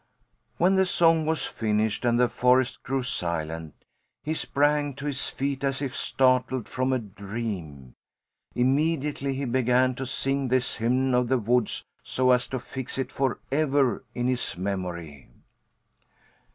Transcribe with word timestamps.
When 0.57 0.73
the 0.77 0.85
song 0.87 1.27
was 1.27 1.45
finished 1.45 2.05
and 2.05 2.19
the 2.19 2.27
forest 2.27 2.81
grew 2.81 3.03
silent, 3.03 3.75
he 4.23 4.33
sprang 4.33 4.95
to 4.95 5.05
his 5.05 5.29
feet 5.29 5.63
as 5.63 5.79
if 5.79 5.95
startled 5.95 6.67
from 6.67 6.91
a 6.91 6.97
dream. 6.97 7.93
Immediately 8.55 9.35
he 9.35 9.45
began 9.45 9.93
to 9.93 10.07
sing 10.07 10.47
this 10.47 10.77
hymn 10.77 11.13
of 11.13 11.27
the 11.27 11.37
woods 11.37 11.83
so 12.01 12.31
as 12.31 12.47
to 12.47 12.59
fix 12.59 12.97
it 12.97 13.11
forever 13.11 14.03
in 14.15 14.25
his 14.25 14.57
memory. 14.57 15.29